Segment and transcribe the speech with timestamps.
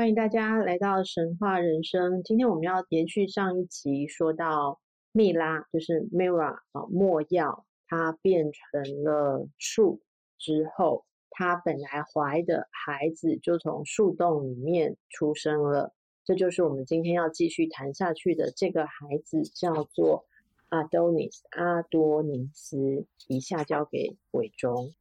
[0.00, 2.22] 欢迎大家来到神话人生。
[2.22, 4.80] 今天我们要延续上一集，说到
[5.12, 10.00] 蜜拉，就是 Mira 啊，莫药，它变成了树
[10.38, 15.92] 之后，它本来怀的孩子就从树洞里面出生了。
[16.24, 20.24] 这就是我们今天要继续谈下去的这个孩子，叫做
[20.70, 23.04] Adonis 阿多尼斯。
[23.28, 24.94] 以下交给伟忠。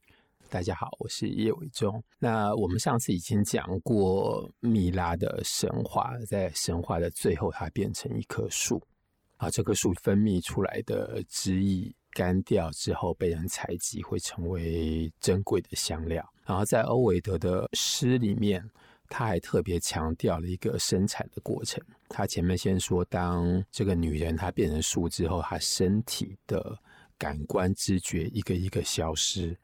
[0.51, 2.03] 大家好，我是叶伟忠。
[2.17, 8.81] 那我们上次已经讲过蜜拉的神话，在神话的最后，它变成一棵树
[9.37, 9.47] 啊。
[9.51, 16.27] 这棵树分泌出来的汁液干掉之后，被人采集，会成为珍贵的香料。
[16.43, 18.67] 然后在欧维德的诗里面，
[19.07, 21.79] 他还特别强调了一个生产的过程。
[22.07, 26.75] 他前面先说，当这个女人她变成树之后，她身体的
[27.19, 29.55] 感官知觉一个一个消失。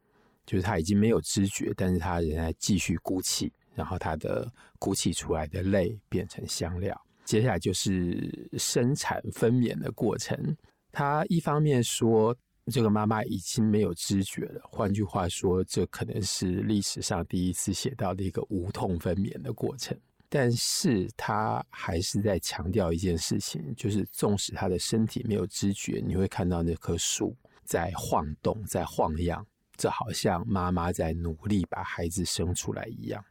[0.45, 6.99] 就是他已经没有知觉，但是他仍然继续鼓气，然后他的鼓气出来的泪变成香料。
[7.23, 10.55] 接下来就是生产分娩的过程。
[10.91, 12.35] 他一方面说
[12.71, 19.97] 这个妈妈已经没有知觉了，换句话说，这可能是历史上第一次写到的一个无痛分娩的过程。
[20.29, 29.45] 但是他还是在强调一件事情，就是纵使他的身体没有知觉，你会看到那棵树在晃动，在晃漾。
[29.78, 33.23] 这好像妈妈在努力把孩子生出来一样，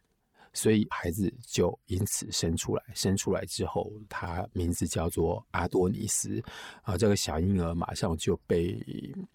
[0.52, 2.82] 所以孩子就因此生出来。
[2.94, 6.42] 生出来之后，他名字叫做阿多尼斯
[6.82, 6.96] 啊。
[6.96, 8.78] 这个小婴儿马上就被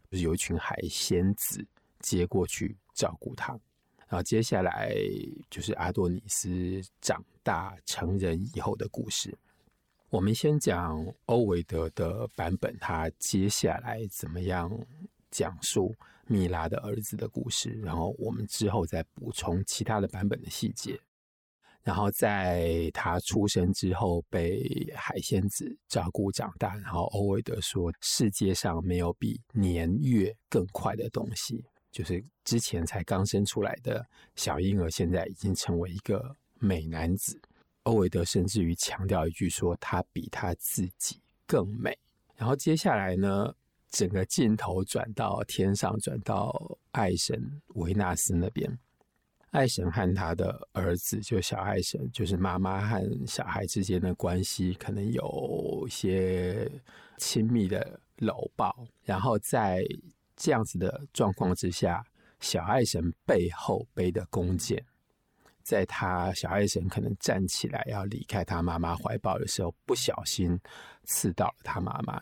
[0.10, 1.66] 有一群海仙子
[2.00, 3.54] 接过去照顾他。
[4.08, 4.96] 然后接下来
[5.52, 9.38] 就是阿多尼斯长大成人以后的故事。
[10.10, 14.72] 我们先讲欧维德的版本，他接下来怎么样
[15.30, 15.96] 讲述
[16.30, 20.98] 米拉的儿子的故事，然后我们之后再补充其他的版本的细节。
[21.82, 37.42] 然后在他出生之后被海仙子照顾长大，然后欧维德说世界上没有比年月更快的东西，就是之前才刚生出来的小婴儿，现在已经成为一个美男子。
[37.84, 41.98] 欧维德甚至于强调一句说他比他自己更美。
[42.36, 43.52] 然后接下来呢？
[43.90, 48.78] 整个镜头转到天上，转到爱神维纳斯那边。
[49.52, 56.72] 爱神和他的儿子，就小爱神，就是妈妈和小孩之间的关系，可能有一些
[57.18, 58.86] 亲密的搂抱。
[59.04, 59.84] 然后在
[60.36, 62.06] 这样子的状况之下，
[62.40, 64.86] 小爱神背后背的弓箭，
[65.64, 70.60] 在他小爱神可能站起来要离开他妈妈怀抱的时候，不小心
[71.06, 72.22] 刺到了他妈妈，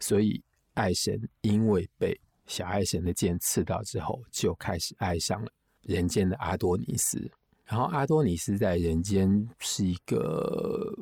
[0.00, 0.42] 所以。
[0.74, 5.50] 爱神因为被小爱神的剑刺到之后，就开始爱上了
[5.82, 7.30] 人间的阿多尼斯。
[7.64, 10.94] 然后阿多尼斯在人间是一个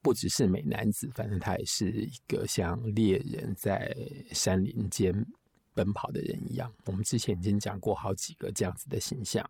[0.00, 3.92] 不只是美男子，反正他也是一个像猎人在
[4.32, 5.12] 山林间
[5.74, 6.72] 奔跑的人一样。
[6.84, 9.44] 我们之前已经讲过好几个这样子的形象。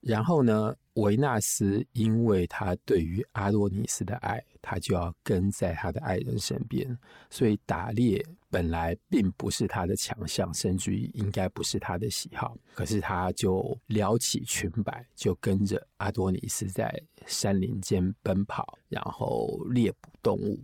[0.00, 6.86] 然后呢，维纳斯因为他对于阿多尼斯的爱，他就要跟在他的爱人身边，
[7.30, 12.54] 所以打猎本来并不是他的强项，甚至于应该不是他的喜好。
[12.74, 16.92] 可是他就撩起裙摆，就跟着阿多尼斯在
[17.24, 20.60] 山林间奔跑，然后猎捕动物。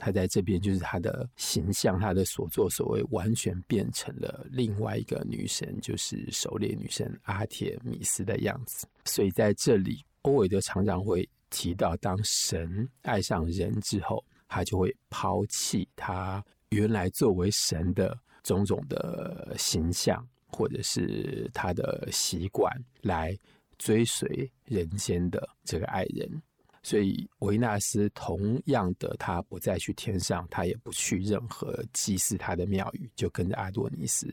[0.00, 8.86] 他在这边就是他的形象，他的所作所为完全变成了另外一个女神，就是狩猎女神阿铁米斯的样子。
[9.06, 22.72] 所以在这里，欧维德常常会提到，当神爱上人之后，他就会抛弃他原来作为神的种种的形象，或者是他的习惯，
[23.02, 23.36] 来
[23.78, 26.42] 追随人间的这个爱人。
[26.82, 34.32] 所以维纳斯同样的，他不再去天上，他也不去任何祭祀他的庙宇，就跟着阿多尼斯。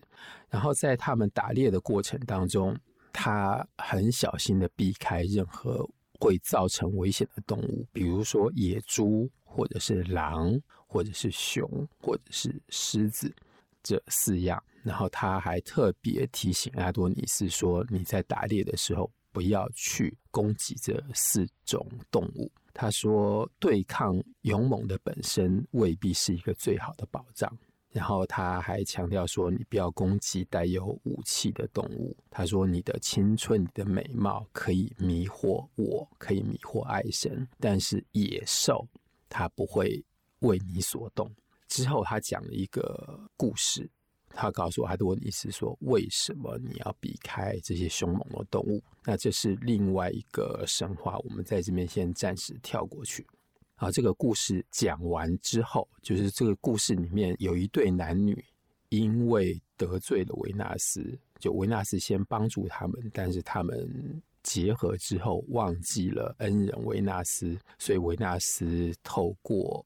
[0.49, 2.77] 然后在他们打猎的过程当中，
[3.11, 5.89] 他很小心的避开任何
[6.19, 13.33] 会造成危险的动物，比如说野猪，或者是狼，或者是熊，或者是狮子
[13.81, 14.61] 这四样。
[14.83, 22.49] 然后他还特别提醒阿多尼斯说：“你在打猎的时候。”不要去攻击这四种动物。
[22.73, 27.53] 他说，对抗勇猛的本身未必是一个最好的保障。
[27.95, 32.13] 然后他还强调说，你不要攻击带有武器的动物。
[32.29, 38.85] 他说，你的青春、你的美貌可以迷惑我，可以迷惑爱神，但是野兽
[39.29, 40.03] 它不会
[40.39, 41.31] 为你所动。
[41.69, 43.89] 之后他讲了一个故事。
[44.37, 53.25] 他告诉我，他的问题是说：“为什么你要避开这些凶猛的动物？”那这是另外一个神话，我们在这边先暂时跳过去。
[53.75, 58.43] 啊，这个故事讲完之后，就是这个故事里面有一对男女，
[58.89, 69.85] 因为得罪了维纳斯，就维纳斯先帮助他们，但是他们结合之后忘记了恩人维纳斯，所以维纳斯透过。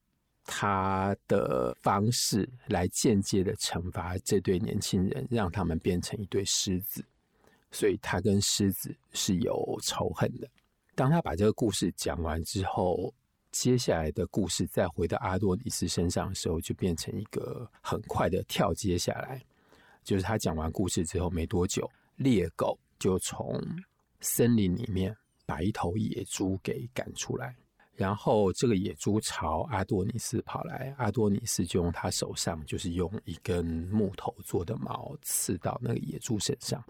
[0.52, 7.06] 他的方式来间接的惩罚这对年轻人，让他们变成一对狮子，
[7.72, 10.50] 所以他跟狮子是有仇恨的。
[10.96, 13.14] 当他把这个故事讲完之后，
[13.52, 19.42] 接下来的故事再回到阿多尼斯身上的时候，就变成一个很快的跳接下来，
[20.04, 23.60] 就是他讲完故事之后没多久，猎狗就从
[24.22, 25.16] 森林里面
[25.46, 27.56] 把一头野猪给赶出来。
[27.96, 36.82] 然后这个野猪朝阿多尼斯跑来，阿多尼斯就用他手上就是用一根木头做的矛刺到那个野猪身上。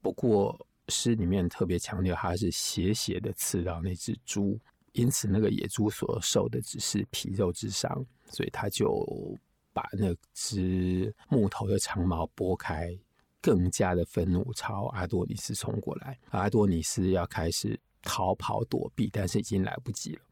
[0.00, 0.56] 不过
[0.88, 4.56] 诗里面特别强调，他是斜斜的刺到那只猪，
[4.94, 9.36] 因此那个野猪所受的只是皮肉之伤，所以他就
[9.72, 12.96] 把那只木头的长矛拨开，
[13.40, 16.18] 更加的愤怒朝阿多尼斯冲过来。
[16.30, 20.22] 阿多尼斯要开始逃跑躲避，但是已经来不及了。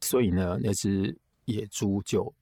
[0.00, 2.32] 所以呢，那只野猪就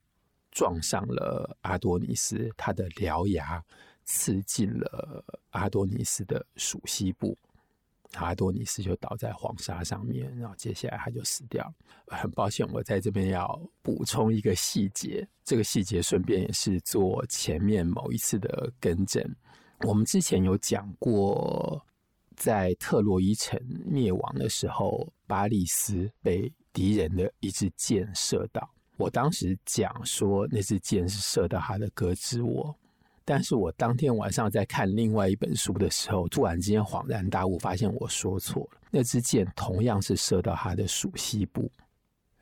[0.50, 3.62] 撞上了阿多尼斯，他的獠牙
[4.04, 7.36] 刺进了阿多尼斯的鼠膝部，
[8.24, 11.72] 阿多尼斯就倒在黄沙上面，然后接下来他就死掉。
[12.06, 19.22] 很抱歉，我在这边要补充一个细节，这个细节顺便也是做前面某一次的更正。
[19.80, 21.84] 我们之前有讲过，
[22.34, 32.74] 在特洛伊城灭亡的时候，巴利斯被敌人的一支箭射到，我当时讲说那支箭是射到他的胳肢窝，
[33.26, 41.70] 但是我当天晚上在看另外一本书的时候，突然之间恍然大悟，发现我说错了，那支箭同样是射到他的鼠蹊部，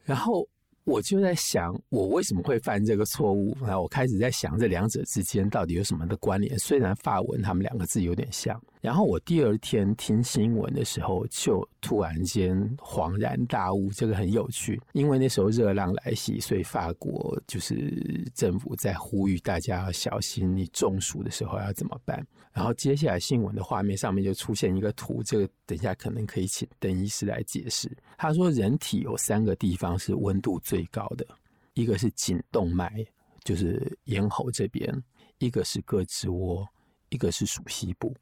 [0.04, 0.46] 然后。
[0.84, 3.56] 我就在想，我为什么会犯这个错误？
[3.62, 6.58] 然后我开始在想，这两者之间到底有什么的关联？
[6.58, 8.60] 虽然法文他们两个字有点像。
[8.82, 14.78] 然后我第二天听新闻的时候，就突然间恍然大悟，这个很有趣。
[14.92, 22.22] 因为那时候热浪来袭，所以法国就是政府在呼吁大家要小心，你中暑的时候要怎么办？
[22.52, 27.90] 然后接下来新闻的画面上面就出现一个图，这个等一下可能可以请邓医师来解释。
[28.19, 31.26] 他说，人体有三个地方是温度最高的，
[31.75, 33.06] 一个是颈动脉，
[33.44, 34.93] 就是咽喉这边；
[35.38, 36.67] 一个是胳肢窝，
[37.11, 38.15] 一个是鼠蹊部。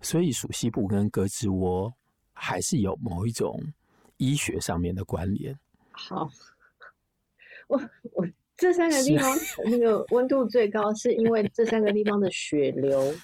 [0.00, 1.92] 所以鼠蹊部跟胳肢窝
[2.32, 3.60] 还是有某一种
[4.16, 5.56] 医学上面的关联。
[5.92, 6.28] 好，
[7.68, 7.80] 我
[8.12, 13.14] 我这三个地方那个温度最高，是因为这三个地方的血流。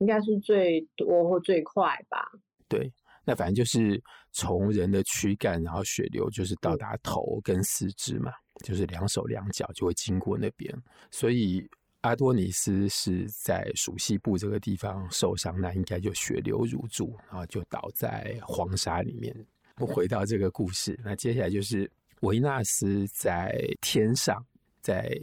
[0.00, 2.24] 应该是最多或最快吧。
[2.70, 2.92] 对，
[3.28, 4.02] 那反正就是
[4.32, 8.32] 从人的躯干，然后血流就是到达头跟四肢嘛，
[8.64, 10.74] 就是两手两脚就会经过那边。
[11.10, 11.68] 所以
[12.00, 19.36] 阿多尼斯是在属西部这个地方受伤，那应该就血流如注，然后就倒在黄沙里面。
[19.74, 21.90] 不回到这个故事，那接下来就是
[22.22, 24.42] 维纳斯在天上，
[24.80, 25.14] 在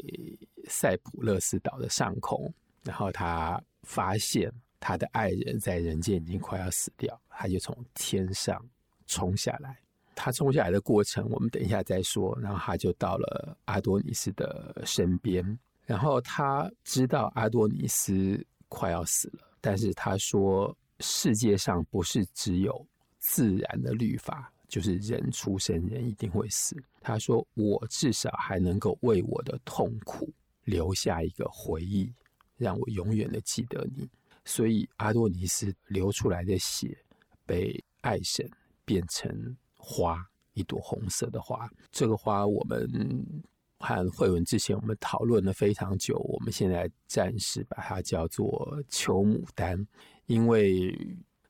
[0.69, 4.53] 塞浦勒斯岛的上空，然后他发现。
[4.79, 8.63] 他的爱人在人间已经快要死掉，他就从天上
[9.07, 9.77] 冲下来。
[10.17, 12.37] 他冲下来的过程，我们等一下再说。
[12.41, 22.87] 然后他就到了阿多尼斯的身边，然后他知道阿多尼斯快要死了，但是他说世界上不是只有
[23.19, 26.81] 自然的律法，就是人出生人一定会死。
[27.01, 30.31] 他说我至少还能够为我的痛苦
[30.63, 32.09] 留下一个回忆，
[32.55, 34.09] 让我永远的记得你。
[34.45, 36.97] 所以阿多尼斯流出来的血
[37.45, 38.49] 被爱神
[38.85, 40.23] 变成花，
[40.53, 41.69] 一朵红色的花。
[41.91, 42.87] 这个花我们
[43.79, 49.85] 和慧文之前我们讨论了非常久，我们现在暂时把它叫做秋牡丹，
[50.27, 50.95] 因为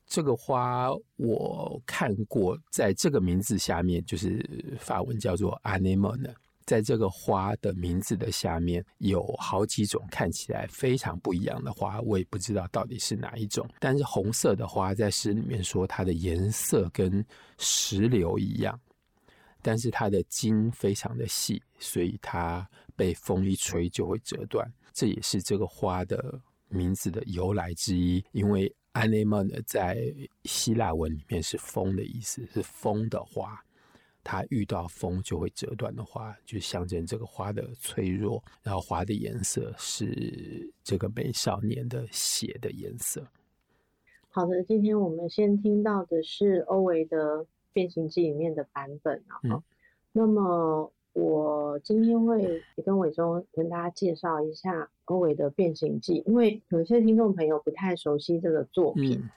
[0.06, 6.34] 这个花我看过，在这个名字下面就是法文叫做 anémone，
[6.66, 13.68] 在这个花的名字的下面有好几种看起来非常不一样的花，我也不知道到底是哪一种。
[13.80, 17.24] 但是红色的花在诗里面说它的颜色跟
[17.60, 18.80] 石榴一样，
[19.62, 24.68] 但是它的茎非常的细，所以它被风一吹就会折断。
[24.92, 30.12] 这也是这个花的名字的由来之一，因为 anemone 在
[30.46, 33.62] 希腊文里面是风的意思，是风的花。
[34.28, 38.44] 它遇到风就会折断的花，就象征这个花的脆弱。
[38.64, 43.24] 然后花的颜色是这个美少年的血的颜色。
[44.30, 47.38] 好的，今天我们先听到的是欧维的
[47.72, 49.38] 《变形记》里面的版本啊。
[49.44, 49.62] 嗯、
[50.12, 52.42] 那么我今天会
[52.76, 59.20] 也跟伟忠跟大家介绍一下欧维的《变形记》，因为有些听众朋友不太熟悉这个作品。
[59.20, 59.30] 嗯、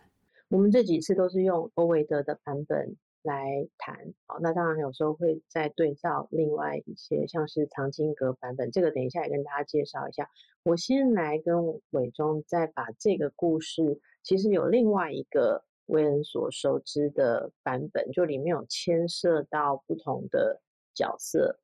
[0.49, 2.97] 我们这几次都是用欧维德的版本。
[3.29, 3.95] 来谈
[4.27, 10.29] 好，那当然有时候会再对照另外一些，像是藏经阁版本，这个等一下也跟大家介绍一下。
[10.63, 20.61] 我先来跟伟忠再把这个故事，其实有另外一个为人所熟知的版本，就里面有牵涉到不同的
[20.95, 21.61] 角色。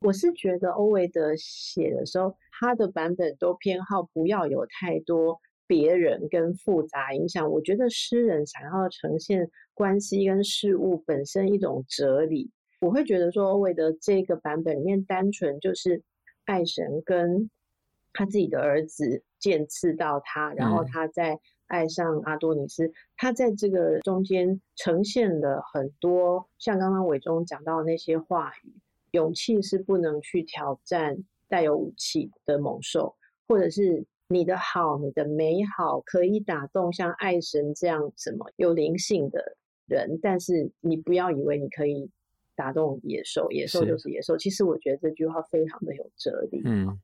[0.00, 5.40] 我是觉得欧维德写的时候，他的版本都偏好不要有太多。
[5.66, 12.50] 别人跟复杂影响，我觉得诗人想要呈现关系跟事物本身一种哲理，
[12.80, 16.02] 我会觉得说，欧维德这个版本里面单纯就是
[16.44, 17.50] 爱神跟
[18.12, 28.72] 他自己的儿子见刺到他，然后他再爱上阿多尼斯，他在这个中间呈现了很多像刚刚伟忠讲到的那些话语，
[29.10, 33.16] 勇气是不能去挑战带有武器的猛兽，
[33.48, 34.06] 或者是。
[34.26, 39.54] 你的好，你的美好可以打动像爱神这样什么有灵性的
[39.86, 42.10] 人，但是你不要以为你可以
[42.54, 44.36] 打动野兽，野兽就是野兽。
[44.36, 46.62] 其实我觉得这句话非常的有哲理。
[46.64, 46.98] 嗯，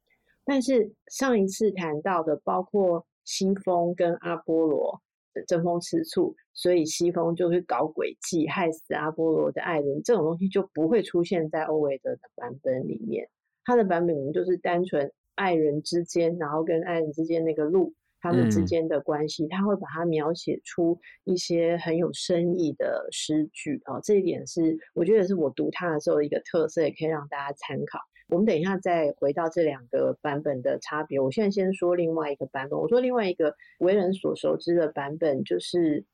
[0.44, 5.00] 但是上一次谈到的，包括西风跟阿波罗
[5.34, 13.28] 的争风吃醋，所以西风就会搞诡计害死阿波罗的爱人，这种东西就不会出现在欧维德的版本里面。
[13.64, 15.10] 他的版本就是单纯。
[15.37, 24.00] 爱人之间，然后跟爱人之间那个路，他们之间的关系，嗯、他会把它描写出一些很有深意的诗句啊、哦。
[24.02, 27.98] 这一点是我觉得是我读它的时候一个特色，也可以让大家参考。
[28.28, 31.18] 我们等一下再回到这两个版本的差别。
[31.18, 32.78] 我现在先说另外一个版本。
[32.78, 36.04] 我说另外一个为人所熟知的版本，就是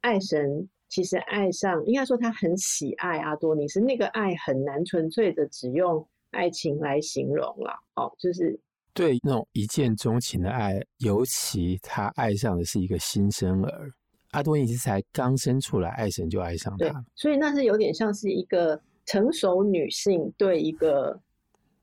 [0.00, 6.06] 爱神其实爱上，应该说他很喜爱阿多尼斯，那个爱很难纯粹的只用。
[6.32, 8.56] 爱情来形容了，哦，就是
[8.94, 13.90] 对那种一见钟情的爱，尤其他爱上的是一个新生儿，
[14.32, 21.20] 阿多尼斯才刚生出来，爱神就爱上他，所以那是有点像是一个成熟女性对一个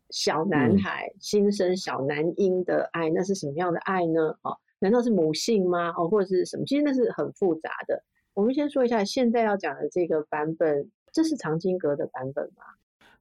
[0.10, 4.38] 小男孩、嗯、新生小男婴的爱，那是什么样的爱呢？
[4.44, 5.90] 哦，难道是母性吗？
[5.98, 6.66] 哦，或者是什么？
[6.66, 8.02] 其实那是很复杂的。
[8.34, 12.64] 我们先说一下现在要讲的这个版本，这是藏经阁的版本吗？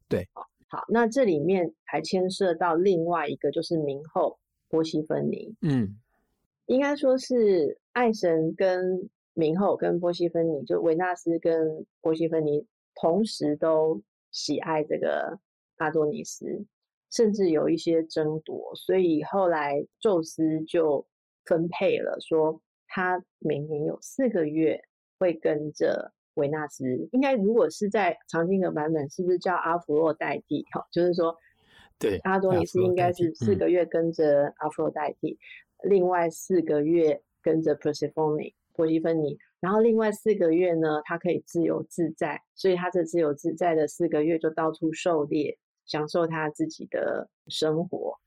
[0.09, 0.29] 对，
[0.69, 5.55] 好，那这里面还牵涉到另外一个，就是明后波西芬尼。
[5.63, 5.97] 嗯，
[6.67, 15.39] 应该说是爱神跟明后跟波西芬尼，就维纳斯跟波西芬尼同时都喜爱这个
[15.77, 16.45] 阿多尼斯，
[17.13, 21.07] 甚至有一些争夺，所以后来宙斯就
[21.45, 24.83] 分配了，说他每年有四个月
[25.19, 26.13] 会跟着。
[26.37, 30.65] 维纳斯应该如果是在藏经阁版本，是不是叫阿弗洛代蒂？
[30.71, 31.35] 哈，就是说，
[31.99, 35.39] 对，阿多尼斯应该是四个月跟着阿弗洛代蒂，
[35.79, 48.19] 嗯、另外四个月跟着 Persephone 波西芬尼，然后另外四个月呢，他可以自由自在，所以他这自由自在的四个月就到处狩猎，享受他自己的生活。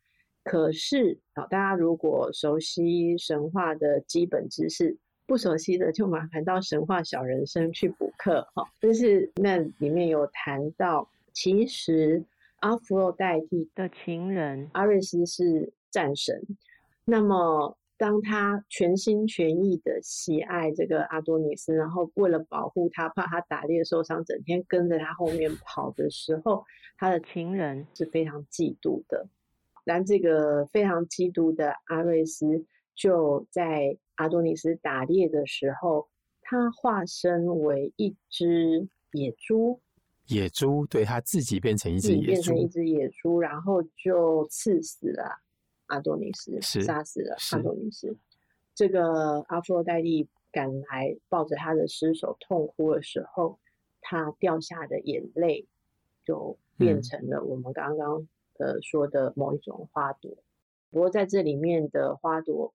[0.43, 4.97] 可是啊，大家如果熟悉神话的基本知识。
[5.29, 12.23] 不熟悉的就麻烦到神话小人生去补课哈，就是那里面有谈到，其实
[12.61, 16.41] 阿弗洛代替的情人阿瑞斯是战神，
[17.05, 26.65] 那么当他全心全意的喜爱这个阿多尼斯，然后为了保护他，怕他打猎受伤，整天跟着他后面跑的时候，
[26.97, 29.27] 他的情人是非常嫉妒的，
[29.85, 33.95] 但这个非常嫉妒的阿瑞斯就在。
[34.19, 36.09] 阿多尼斯打猎的时候，
[36.41, 39.79] 他化身为一只野猪。
[40.27, 45.39] 野猪，对，他自己变成一只野猪，变成一只野猪，然后就刺死了
[45.85, 48.13] 阿多尼斯，是杀死了阿多尼斯。
[48.75, 53.57] 这个阿弗洛代蒂赶来抱着他的尸首痛哭的时候，
[54.01, 55.65] 他掉下的眼泪
[56.25, 60.29] 就变成了我们刚刚呃说的某一种花朵。
[60.29, 60.43] 嗯、
[60.91, 62.73] 不过在这里面的花朵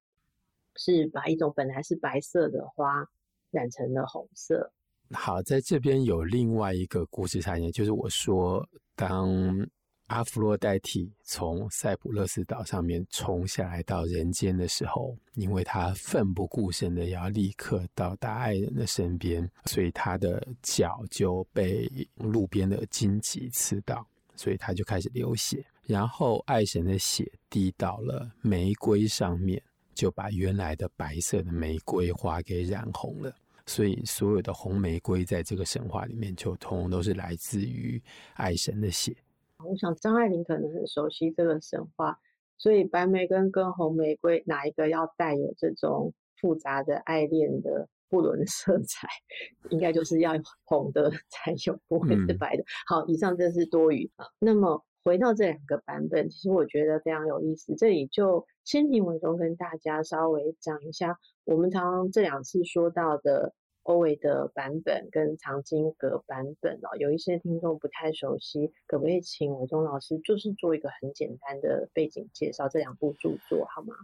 [0.76, 3.06] 是把一种本来是白色的花
[3.50, 4.72] 染成了红色。
[5.10, 9.66] 好，在这边有另外一个故事产业，就是我说当。
[10.08, 25.64] 阿弗洛代替从塞浦路斯岛上面冲下来到人间的时候，因为他奋不顾身的要立刻到达爱人的身边，所以他的脚就被路边的荆棘刺到，所以他就开始流血。
[25.86, 29.60] 然后爱神的血滴到了玫瑰上面，
[29.94, 33.34] 就把原来的白色的玫瑰花给染红了。
[33.66, 38.02] 所以所有的红玫瑰在这个神话里面，就通通都是来自于
[38.34, 39.16] 爱神的血。
[39.64, 42.18] 我想张爱玲可能很熟悉这个神话，
[42.58, 49.08] 所以白玫瑰跟红玫瑰哪一个要带有这种复杂的爱恋的不伦色彩，
[49.70, 50.34] 应该就是要
[50.64, 52.62] 红的才有，不会是白的。
[52.62, 54.10] 嗯、好，以上这是多余。
[54.38, 57.74] 那么回到这两个版本，其实我觉得非常有意思。
[57.76, 63.54] 这里就先请伟忠跟大家稍微讲一下，我们常常这两次说到的。
[63.84, 73.94] 欧维德版本跟藏经阁版本哦，有一些听众不太熟悉，可不可以请伟忠老师就是做一个很简单的背景介绍这两部著作好吗？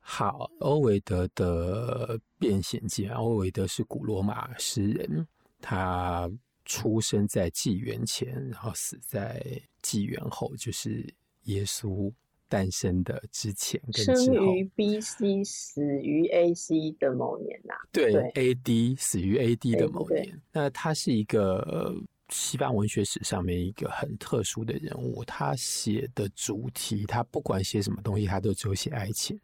[0.00, 5.26] 好，欧维德的《变形记》，欧维德是古罗马诗人，
[5.62, 6.30] 他
[6.64, 9.44] 出生在纪元前，然后死在
[9.82, 11.06] 纪元后，就是
[11.44, 12.12] 耶稣。
[12.48, 15.42] 诞生的之前跟之后，生于 B.C.
[15.42, 16.90] 死于 A.C.
[17.00, 18.94] 的某年呐、啊，对，对，A.D.
[18.98, 19.74] 死于 A.D.
[19.74, 20.38] 的某年。
[20.52, 21.94] 那他是一个
[22.28, 25.24] 西方文学史上面一个很特殊的人物。
[25.24, 29.40] 他写的主题，他不管写什么东西，他都只有写爱情，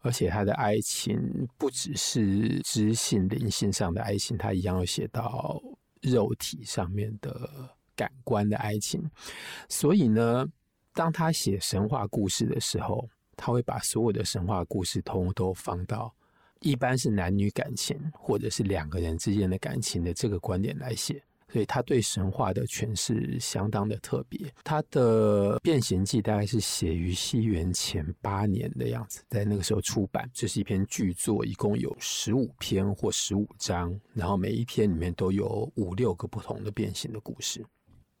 [0.00, 5.62] 而且他的爱情不只是知性灵性上的爱情，他一样要写到
[6.02, 7.48] 肉体上面的
[7.94, 9.10] 感官的爱情。
[9.68, 10.46] 所以呢。
[10.92, 16.12] 当他写神话故事的时候，他会把所有的神话故事通通都放到
[16.62, 24.52] 一般是男女感情或者是两个人之间的感情的这个观点来写，所以他对神话的诠释相当的特别。
[24.64, 37.64] 他的《变形记》大概是写于西元前八年的样子，在那个时候出版，这是一篇巨作，一共有十五篇或十五章，然后每一篇里面都有五六个不同的变形的故事。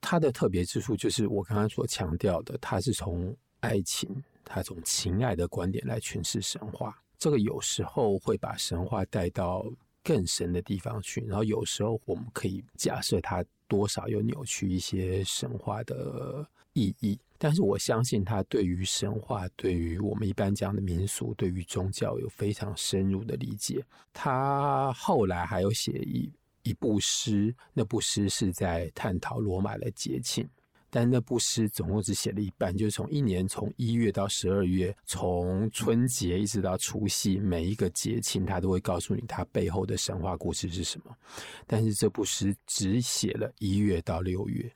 [0.00, 4.10] 它的特别之处就是我刚刚所强调的，它是从爱情，
[4.44, 6.96] 它从情爱的观点来诠释神话。
[7.18, 9.70] 这个有时候会把神话带到
[10.02, 17.18] 更深的地方去，然后有时候我们可以假设它多少有扭曲一些神话的意义。
[17.38, 23.84] 但是我相信它对于神话，对于我们一般讲的民俗，对于宗教有非常深入的理解。
[24.12, 26.30] 他后来还有写一。
[26.62, 30.46] 一部诗，那部诗是在探讨罗马的节庆，
[30.90, 41.16] 但那部诗总共只写了一半，就是从一年从一月到十二月，从春节一直到除夕，每一个节庆他都会告诉你他背后的神话故事是什么。
[41.66, 44.70] 但是这部诗只写了一月到六月，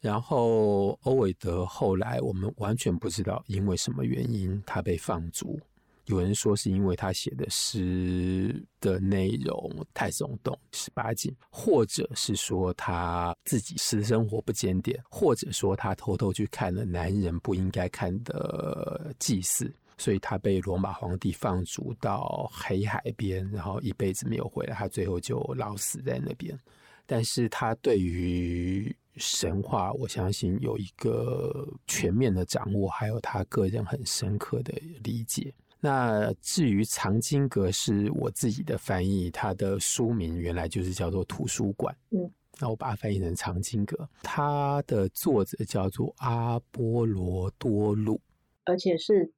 [0.00, 5.60] 然后欧维德后来我们完全不知道因为什么原因他被放逐。
[6.06, 26.58] 有人说是因为他写的诗的内容太耸动、十八禁，或者是说他自己私生活不检点，或者说他偷偷去看了男人不应该看的祭祀，所以他被罗马皇帝放逐到黑海边，然后一辈子没有回来，他最后就老死在那边。
[27.06, 35.52] 但是他对于神话，我相信有一个全面的掌握，还有他个人很深刻的理解。
[35.84, 41.94] 那至于藏经阁是我自己的翻译，它的书名原来就是叫做图书馆。
[42.08, 44.08] 嗯，那我把它翻译成藏经阁。
[44.22, 48.18] 它的作者叫做阿波罗多禄，
[48.64, 49.30] 而且是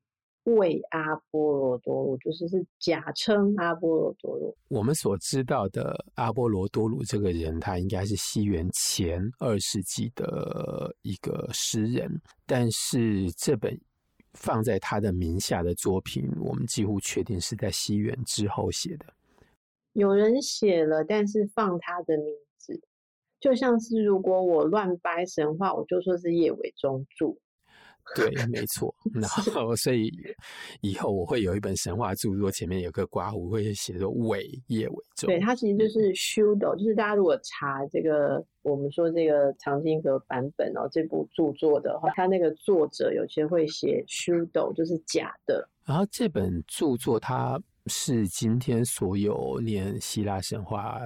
[0.44, 4.56] 为阿波罗多禄，就是是假称阿波罗多禄。
[4.68, 12.08] 我们所知道的阿波罗多禄这个人，他应该是西元前二世纪的一个诗人，
[12.46, 13.76] 但是这本。
[14.36, 19.06] 放在他的名下的作品，我们几乎确定是在西元之后写的。
[19.94, 22.26] 有人写了，但是放他的名
[22.58, 22.80] 字，
[23.40, 27.34] 就像是如果我乱掰神话，我就说是叶伟忠著。
[28.14, 28.94] 对，没错。
[29.12, 30.12] 然后，所以
[30.80, 35.26] 以后我会有一本神话著作，前面有个刮胡，会写作伟叶伟忠。
[35.26, 45.68] 对，它其实就是 Shudo，就是大家如果查这个，我们说这个藏经阁版本哦，这部著作的话，它那个作者有些会写 Shudo，就是假的。
[45.84, 51.00] 然后这本著作，它是今天所有念希腊神话。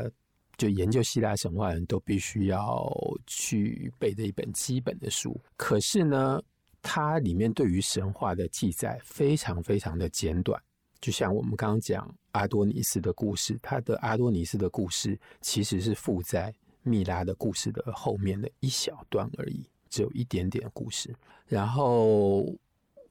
[0.59, 2.87] 就研究希腊神话人都必须要
[3.27, 5.35] 去背的一本基本的书。
[5.57, 6.39] 可是呢，
[6.83, 10.61] 它里面对于神话的记载非常非常的简短。
[11.01, 21.15] 就像我们刚刚讲阿多尼斯的故事，他的阿多尼斯的故事其实是附在蜜拉的故事的后面的一小段而已，只有一点点故事。
[21.47, 22.47] 然后。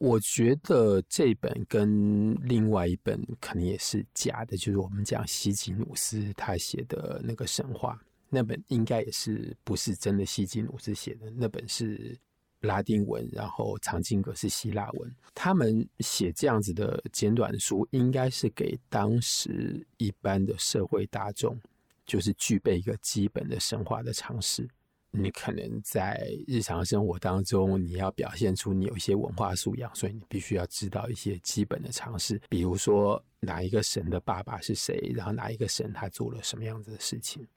[0.01, 12.17] 我觉得这本跟另外一本可能也是假的，就是我们讲希吉努斯他写的那个神话，那本应该也是不是真的希吉努斯写的，那本是
[12.62, 15.15] 拉丁文，然后藏经阁是希腊文。
[15.34, 21.60] 他们写这样子的简短书，应该是给当时一般的社会大众，
[22.06, 24.67] 就是具备一个基本的神话的常识。
[25.12, 37.48] 你可能在日常生活当中，你要表现出你有一些文化素养，所以你必须要知道一些基本的常识，比如说哪一个神的爸爸是谁，然后哪一个神他做了什么样子的事情。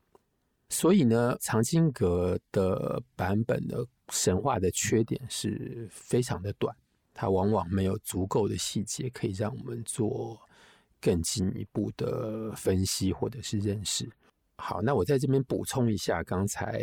[0.72, 6.74] 所以呢，藏经阁的版本的神话的缺点是非常的短，
[7.12, 10.40] 它往往没有足够的细节可以让我们做
[11.00, 14.10] 更进一步的分析或者是认识。
[14.56, 16.82] 好，那我在这边补充一下刚才。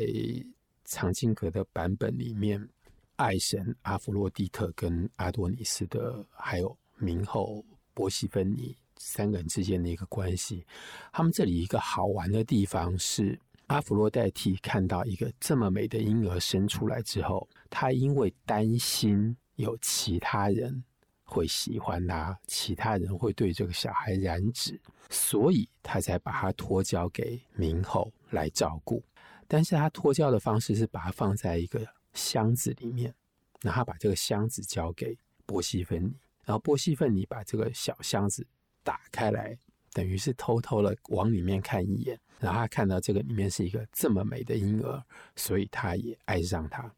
[0.91, 2.67] 藏经阁的版本里面，
[3.15, 10.65] 爱神阿弗洛狄特跟阿多尼斯的，还有冥后波西芬尼三个人之间的一个关系。
[11.13, 20.83] 他们这里一个好玩的地方是，阿弗洛代替看到一个这么美的婴儿生出来之后，他因为担心有其他人
[21.23, 29.03] 会喜欢他，其他人会对这个小孩染指，所以他才把他托交给冥后来照顾。
[29.47, 33.13] 但是他托交的方式是把他放在一个箱子里面，
[33.61, 38.47] 然后把这个箱子交给波西芬尼，然后波西芬尼把这个小箱子
[38.83, 39.55] 打开来，
[39.93, 45.03] 等于是偷偷的往里面看一眼，然后他看到这个里面是一个这么美的婴儿，
[45.35, 46.91] 所以他也爱上他。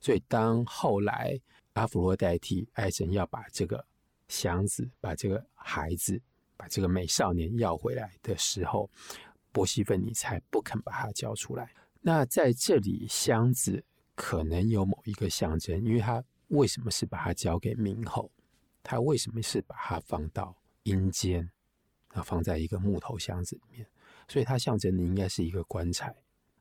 [0.00, 1.38] 所以当后来
[1.72, 3.84] 阿弗洛代替爱神要把这个
[4.28, 6.20] 箱子、把这个孩子、
[6.56, 8.88] 把这个美少年要回来的时候，
[9.52, 11.70] 波西芬尼才不肯把他交出来。
[12.00, 18.30] 那在这里，箱子可能有某一个象征，因为他为什么是把它交给冥后？
[18.84, 21.50] 他为什么是把它放到阴间，
[22.12, 23.86] 然后放在一个木头箱子里面？
[24.28, 26.14] 所以它象征的应该是一个棺材。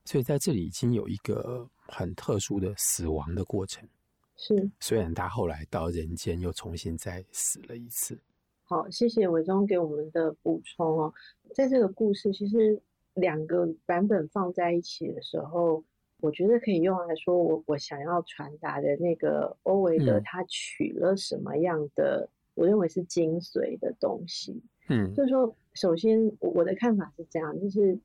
[0.06, 3.88] 所以在这里已经有一个很特殊的死亡的过程。
[4.36, 8.20] 是，虽然他后来到人间又重新再死了一次。
[8.64, 11.14] 好，谢谢伟忠给我们的补充哦。
[11.54, 12.82] 在这个故事，其实。
[13.18, 15.84] 两个版本放在一起的时候，
[16.20, 24.62] 我觉得可以用来说我我想要传达的那个欧维德他取了什么样的，嗯、我认为是精髓的东西。
[24.90, 27.98] 嗯，就是说，首先我的看法是这样，就是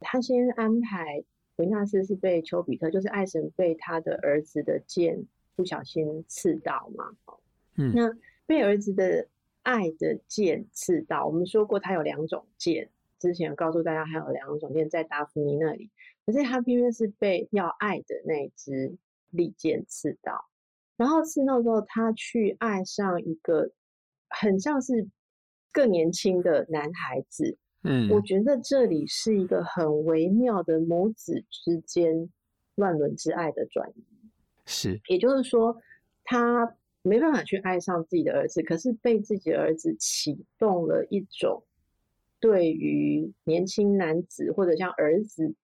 [0.00, 1.24] 他先安排
[1.56, 7.16] 维纳斯是被丘比特，就是爱神被他的儿子的剑不小心刺到嘛。
[7.76, 8.16] 嗯，那
[8.46, 9.26] 被儿子的
[9.62, 12.88] 爱的剑刺到，我们说过他有两种剑。
[13.18, 15.90] 之前告诉大家，还有两种剑在达芙妮那里，
[16.26, 18.94] 可是他偏偏是被要爱的那支
[19.30, 20.44] 利剑刺到，
[20.98, 23.70] 然后刺到之后，他去爱上一个
[24.40, 25.08] 很像是
[25.72, 27.56] 更年轻的男孩子。
[27.82, 32.28] 嗯，我觉得这里是一个很微妙的母子之间
[32.74, 34.04] 乱伦之爱的转移。
[34.64, 35.76] 是，也就是说，
[36.24, 41.62] 他没办法去爱上自己的儿子，可是被自己的儿子启动了一种。
[42.38, 45.54] 对于年轻男子或者像儿子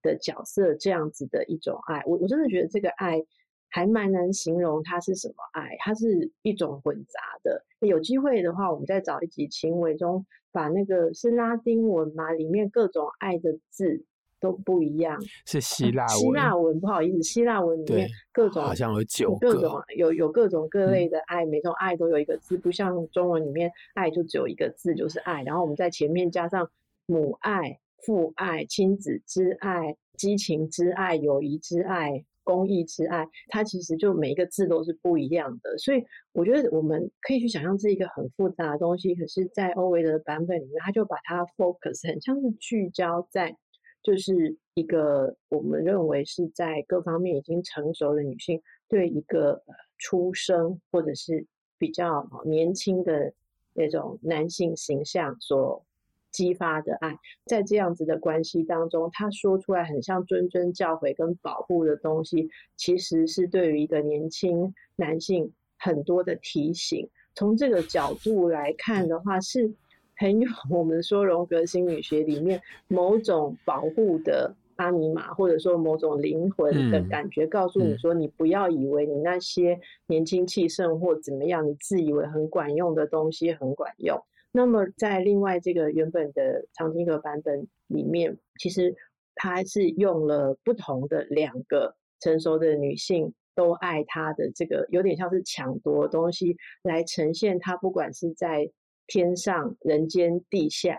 [0.00, 3.24] 的角色这样子的一种爱，我我真的觉得这个爱
[3.70, 7.64] 还蛮难形容它是什么爱，它是一种混杂的。
[7.80, 14.04] 有机会的话，我们再找一集，请伟中把那个是拉丁文嘛，里面各种爱的字。
[14.42, 16.16] 都不一样，是希腊文。
[16.16, 25.42] 希腊文不好意思，希腊文里面各种好像有九个，各种有有各种各类的爱，嗯，每种爱都有一个字，不像中文里面爱就只有一个字，就是爱。
[25.42, 26.70] 然后我们在前面加上
[27.04, 35.78] 母爱、父爱、亲子之爱、激情之爱、友谊之爱、公益之爱，它其实就每一个字都是不一样的。
[35.78, 43.56] 所以我觉得我们可以去想象这一个很复杂的东西，可是，在欧维的版本里面，他就把它 focus 很像是聚焦在。
[44.02, 48.58] 就是一个我们认为是在各方面已经成熟的女性，
[48.88, 49.62] 对一个
[49.98, 53.30] 出生或者是比较年轻的
[53.74, 55.84] 那种男性形象所
[56.30, 67.08] 激发的爱，在这样子的关系当中，他说出来很像谆谆教诲跟保护的东西，其实是对于一个年轻男性很多的提醒。
[67.34, 69.72] 从这个角度来看的话，是。
[70.16, 84.22] 很有我们说荣格心理学里面某种保护的阿尼玛，或者说某种灵魂的感觉，告诉你说，你不要以为你那些年轻气盛或怎么样，你自以为很管用的东西很管用。
[84.52, 88.94] 那么在另外这个原本的长汀格版本里面，其实
[89.34, 98.70] 他是用了不同的两个成熟的女性都爱他的这个有点像是抢夺东西来呈现他，不管是在
[99.06, 100.98] 天上、人间、地下，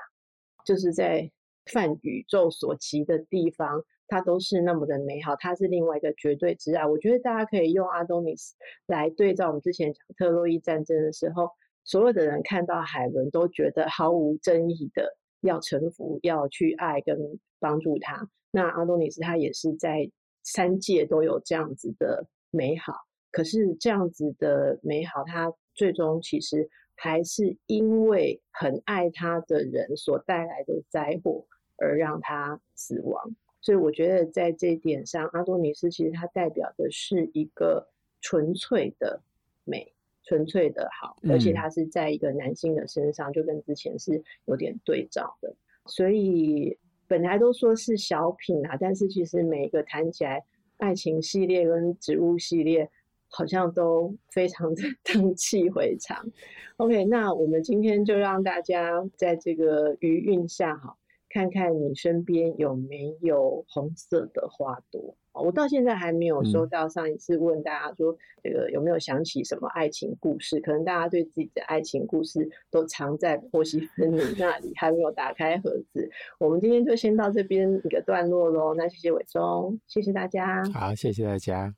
[0.66, 1.30] 就是在
[1.72, 5.36] 泛宇宙所及的地方，它都是那么的美好。
[5.36, 6.86] 它是另外一个绝对之爱。
[6.86, 8.56] 我觉得大家可以用阿多尼斯
[8.88, 11.50] 来对照我们之前讲特洛伊战争的时候，
[11.84, 17.18] 所有的人看到海伦都觉得毫无争议的要臣服、要去爱跟
[17.60, 18.30] 帮助他。
[18.52, 20.10] 那阿多尼斯他也是在
[20.44, 22.94] 三界都有这样子的美好，
[23.32, 26.70] 可是这样子的美好，他最终其实。
[27.04, 31.44] 还是因为很爱他的人所带来的灾祸
[31.78, 37.90] 而让他死亡，所以我觉得在这一点上，阿多尼斯其实他代表的是一个
[38.20, 39.24] 纯粹的
[39.64, 39.92] 美，
[40.32, 45.54] 纯粹的好，而且他是在一个男性的身上，就跟之前是有点对照的。
[45.88, 50.42] 所以本来都说是小品啊，但是其实每一个谈起来，
[50.78, 52.90] 爱情系列跟植物系列。
[53.34, 56.22] 好像都非常的 荡气回肠。
[56.76, 60.98] OK，那我们今天就让大家在这个余韵下，哈，
[61.34, 65.16] 看看你身边有没有红色的花朵。
[65.34, 68.14] 我到现在还没有收到上一次问大家说，
[68.44, 70.60] 这个有没有想起什么爱情故事？
[70.60, 76.10] 可能大家对自己的爱情故事都藏在波西芬尼那里， 还没有打开盒子。
[76.38, 78.74] 我们今天就先到这边一个段落喽。
[78.74, 80.66] 那谢谢伟忠，谢谢大家。
[80.74, 81.74] 好，谢谢大家。